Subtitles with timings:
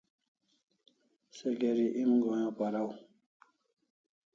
[1.35, 2.89] Se geri em goyon paraw